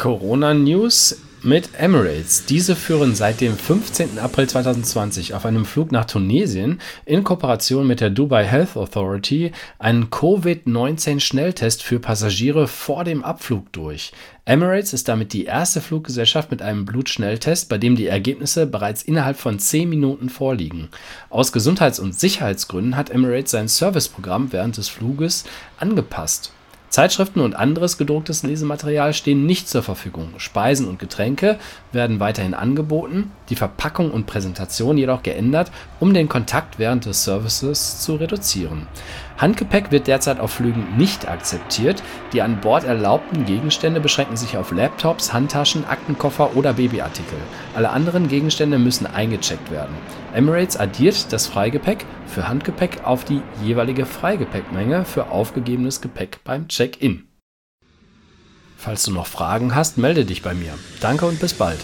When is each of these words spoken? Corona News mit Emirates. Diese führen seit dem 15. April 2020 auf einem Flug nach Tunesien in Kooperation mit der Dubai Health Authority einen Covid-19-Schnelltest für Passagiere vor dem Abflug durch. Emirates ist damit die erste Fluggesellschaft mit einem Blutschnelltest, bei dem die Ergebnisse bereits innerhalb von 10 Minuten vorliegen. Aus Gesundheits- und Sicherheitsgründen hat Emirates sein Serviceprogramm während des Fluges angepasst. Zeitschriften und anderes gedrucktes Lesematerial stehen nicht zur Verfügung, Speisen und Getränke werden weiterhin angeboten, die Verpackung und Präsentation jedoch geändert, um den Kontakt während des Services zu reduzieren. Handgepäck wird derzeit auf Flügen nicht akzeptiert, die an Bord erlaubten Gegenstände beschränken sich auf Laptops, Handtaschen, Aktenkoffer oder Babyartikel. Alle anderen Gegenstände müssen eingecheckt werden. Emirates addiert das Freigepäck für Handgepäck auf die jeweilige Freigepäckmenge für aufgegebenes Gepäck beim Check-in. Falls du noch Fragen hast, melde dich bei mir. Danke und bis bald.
Corona 0.00 0.54
News 0.54 1.20
mit 1.42 1.74
Emirates. 1.78 2.46
Diese 2.46 2.74
führen 2.74 3.14
seit 3.14 3.42
dem 3.42 3.54
15. 3.54 4.18
April 4.18 4.48
2020 4.48 5.34
auf 5.34 5.44
einem 5.44 5.66
Flug 5.66 5.92
nach 5.92 6.06
Tunesien 6.06 6.80
in 7.04 7.22
Kooperation 7.22 7.86
mit 7.86 8.00
der 8.00 8.08
Dubai 8.08 8.46
Health 8.46 8.78
Authority 8.78 9.52
einen 9.78 10.08
Covid-19-Schnelltest 10.08 11.82
für 11.82 12.00
Passagiere 12.00 12.66
vor 12.66 13.04
dem 13.04 13.22
Abflug 13.22 13.70
durch. 13.72 14.12
Emirates 14.46 14.94
ist 14.94 15.06
damit 15.06 15.34
die 15.34 15.44
erste 15.44 15.82
Fluggesellschaft 15.82 16.50
mit 16.50 16.62
einem 16.62 16.86
Blutschnelltest, 16.86 17.68
bei 17.68 17.76
dem 17.76 17.94
die 17.94 18.06
Ergebnisse 18.06 18.66
bereits 18.66 19.02
innerhalb 19.02 19.36
von 19.36 19.58
10 19.58 19.86
Minuten 19.86 20.30
vorliegen. 20.30 20.88
Aus 21.28 21.52
Gesundheits- 21.52 22.00
und 22.00 22.18
Sicherheitsgründen 22.18 22.96
hat 22.96 23.10
Emirates 23.10 23.50
sein 23.50 23.68
Serviceprogramm 23.68 24.50
während 24.50 24.78
des 24.78 24.88
Fluges 24.88 25.44
angepasst. 25.78 26.54
Zeitschriften 26.90 27.40
und 27.40 27.54
anderes 27.54 27.98
gedrucktes 27.98 28.42
Lesematerial 28.42 29.14
stehen 29.14 29.46
nicht 29.46 29.68
zur 29.68 29.84
Verfügung, 29.84 30.34
Speisen 30.38 30.88
und 30.88 30.98
Getränke 30.98 31.56
werden 31.92 32.18
weiterhin 32.18 32.52
angeboten, 32.52 33.30
die 33.48 33.54
Verpackung 33.54 34.10
und 34.10 34.26
Präsentation 34.26 34.98
jedoch 34.98 35.22
geändert, 35.22 35.70
um 36.00 36.12
den 36.12 36.28
Kontakt 36.28 36.80
während 36.80 37.06
des 37.06 37.22
Services 37.22 38.00
zu 38.00 38.16
reduzieren. 38.16 38.88
Handgepäck 39.40 39.90
wird 39.90 40.06
derzeit 40.06 40.38
auf 40.38 40.52
Flügen 40.52 40.96
nicht 40.98 41.26
akzeptiert, 41.26 42.02
die 42.32 42.42
an 42.42 42.60
Bord 42.60 42.84
erlaubten 42.84 43.46
Gegenstände 43.46 44.00
beschränken 44.00 44.36
sich 44.36 44.58
auf 44.58 44.70
Laptops, 44.70 45.32
Handtaschen, 45.32 45.86
Aktenkoffer 45.86 46.56
oder 46.56 46.74
Babyartikel. 46.74 47.38
Alle 47.74 47.90
anderen 47.90 48.28
Gegenstände 48.28 48.78
müssen 48.78 49.06
eingecheckt 49.06 49.70
werden. 49.70 49.94
Emirates 50.34 50.76
addiert 50.76 51.32
das 51.32 51.46
Freigepäck 51.46 52.04
für 52.26 52.48
Handgepäck 52.48 53.04
auf 53.04 53.24
die 53.24 53.40
jeweilige 53.64 54.04
Freigepäckmenge 54.04 55.04
für 55.04 55.30
aufgegebenes 55.30 56.00
Gepäck 56.00 56.40
beim 56.44 56.68
Check-in. 56.68 57.24
Falls 58.76 59.04
du 59.04 59.12
noch 59.12 59.26
Fragen 59.26 59.74
hast, 59.74 59.98
melde 59.98 60.24
dich 60.24 60.42
bei 60.42 60.54
mir. 60.54 60.72
Danke 61.00 61.26
und 61.26 61.40
bis 61.40 61.54
bald. 61.54 61.80